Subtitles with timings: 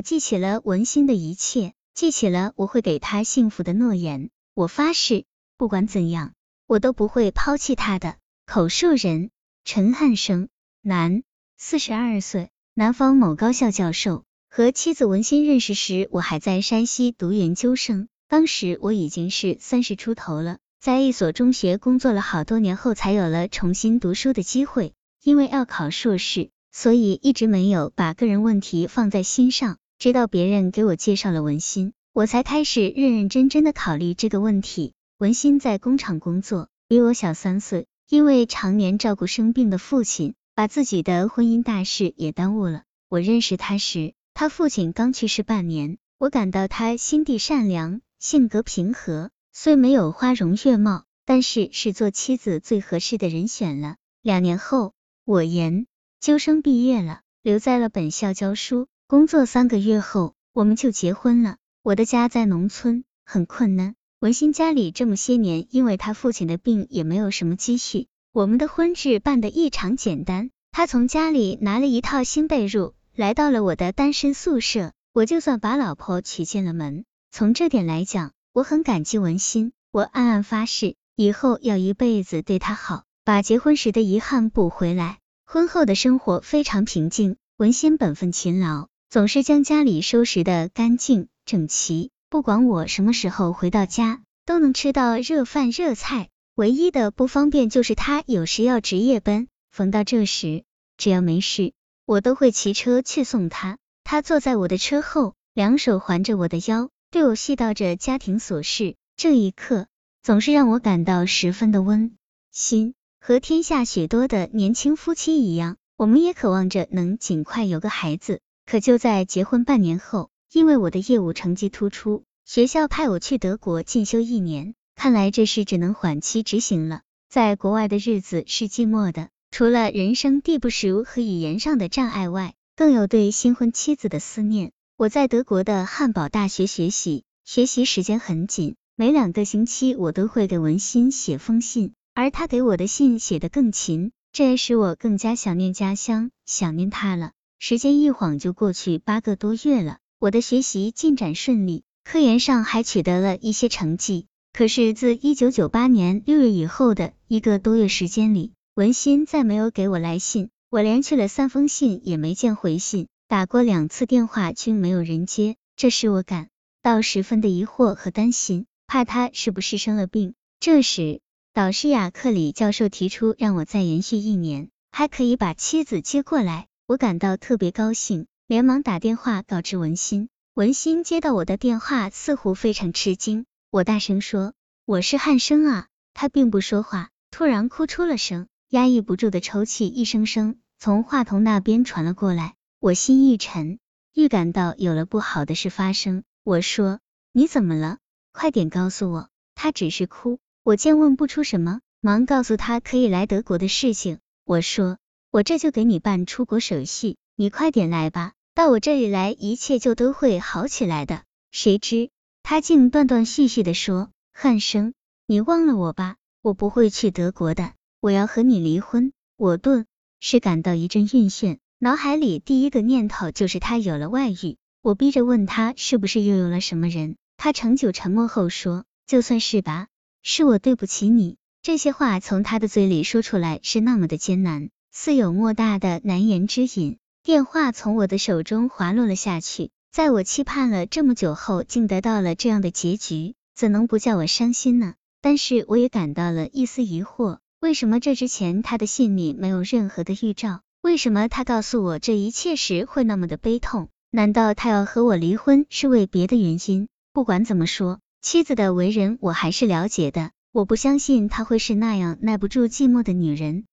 [0.00, 4.30] 记起了文心的一切，记起了我会给他幸福的诺言。
[4.54, 5.24] 我发誓，
[5.56, 6.32] 不管怎样，
[6.66, 8.16] 我都不会抛弃他的。
[8.46, 9.30] 口述人：
[9.64, 10.48] 陈汉生，
[10.82, 11.22] 男，
[11.56, 14.24] 四十二岁，南方某高校教授。
[14.48, 24.92] 和妻子文心认识时，我还在山西读研究生，当时我已经是三十出头了，在一所中学工作了好多年后，才有了重新读书的机会。
[25.22, 29.78] 因为要考硕士，所以一直没有把个人问题放在心上。
[30.00, 34.94] 直到别人给我介绍了文心，我才开始认认真真的考虑这个问题。
[35.18, 42.84] 文心在工厂工作，比我小三岁，因为常年照顾生病的父亲，把自己的婚姻大事也耽误了。
[43.10, 53.96] 我认识他时，他父亲刚去世半年，我感到他心地善良，性格平和，虽没有花容月貌，但是是做妻子最合适的人选了。
[54.22, 54.94] 两年后，
[55.26, 55.84] 我研
[56.20, 58.88] 究生毕业了，留在了本校教书。
[59.10, 61.56] 工作三个月后，我们就结婚了。
[61.82, 63.96] 我的家在农村，很困难。
[64.20, 68.06] 文心家里这么些年，因为他父亲的病，也没有什么积蓄。
[68.30, 70.50] 我们的婚事办得异常简单。
[70.70, 74.92] 他从家里拿了一套新被褥，来到了我的单身宿舍。
[75.12, 77.04] 我就算把老婆娶进了门。
[77.32, 79.72] 从这点来讲，我很感激文心。
[79.90, 85.18] 我暗暗发誓，以后要一辈子对她好，把结婚时的遗憾补回来。
[85.44, 87.38] 婚后的生活非常平静。
[87.56, 88.86] 文心本分勤劳。
[89.10, 96.28] 总是将家里收拾的干净整齐，不管我什么时候回到家，都能吃到热饭热菜。
[96.54, 100.62] 唯一的不方便就是他有时要值夜班，逢到这时，
[100.96, 101.72] 只要没事，
[102.06, 103.78] 我都会骑车去送他。
[104.04, 108.94] 他坐在我的车后，两手环着我的腰，对我絮叨着家庭琐事。
[109.16, 109.88] 这一刻，
[110.22, 112.12] 总是让我感到十分的温
[112.52, 112.94] 馨。
[113.20, 118.40] 和天下许多的年轻夫妻一样，我们也渴望着能尽快有个孩子。
[118.70, 124.76] 可就在结婚半年后，因为我的业务成绩突出，学校派我去德国进修一年。
[124.94, 127.00] 看来这事只能缓期执行了。
[127.28, 134.70] 在国外的日子是寂寞的，除了人生地不熟和语言上的障碍外，更有对新婚妻子的思念。
[134.96, 147.32] 我在德国的汉堡大学学习，学习时间很紧，每两个星期我都会给文心写封信，而他给我的信写得更勤，这也使我更加想念家乡，想念他了。
[147.62, 154.28] 时间一晃就过去八个多月了，我的学习进展顺利，科研上还取得了一些成绩。
[154.54, 166.48] 可是自一九九八年六月以后的一个多月时间里，文心再没有给我来信，我连去了三封信也没见回信，打过两次电话均没有人接，这使我感
[166.82, 170.32] 到十分的疑惑和担心，怕他是不是生了病。
[170.60, 171.20] 这时，
[171.52, 176.68] 导师雅克里教授提出让我再延续一年，还可以把妻子接过来。
[176.90, 180.28] 我感到特别高兴，连忙打电话告知文心。
[180.54, 183.46] 文心接到我的电话，似乎非常吃惊。
[183.70, 184.54] 我大声说
[184.86, 192.56] ：“我是汉生啊！”他并不说话，突然哭出了声，压抑不住的抽泣一声声从话筒那边传了过来。
[192.80, 193.78] 我心一沉，
[194.12, 196.24] 预感到有了不好的事发生。
[196.42, 196.98] 我说
[197.30, 197.98] ：“你怎么了？
[198.32, 200.40] 快点告诉我。”他只是哭。
[200.64, 204.18] 我见问不出什么，忙告诉他可以来德国的事情。
[204.44, 204.98] 我说。
[205.32, 211.22] 我这就给你办出国手续，你快点来吧，到我这里来，一切就都会好起来的。
[211.52, 212.10] 谁知
[212.42, 214.92] 他竟断断续续的说：“汉生，
[215.26, 219.86] 你忘了我吧，我不会去德国的，我要和你离婚。”我顿
[220.18, 224.56] 时感到一阵晕眩，脑海里第一个念头就是他有了外遇。
[224.82, 229.86] 我逼着问他是不是又有了什么人，他长久沉默后说：“就算是吧，
[230.24, 234.70] 是我对不起你。”这些话从他的嘴里说出来是那么的艰难。
[234.92, 236.98] 似有莫大的难言之隐。
[237.22, 244.94] 电话从我的手中滑落了下去，在我期盼了这么久后，竟得到了这样的结局，怎能不叫我伤心呢？
[245.20, 250.62] 但是我也感到了一丝疑惑，为什么这之前他的信里没有任何的预兆？
[250.80, 253.88] 为什么他告诉我这一切时会那么的悲痛？
[254.10, 256.88] 难道他要和我离婚是为别的原因？
[257.12, 263.66] 不管怎么说，妻子的为人我还是了解的，我不相信她会是那样耐不住寂寞的女人。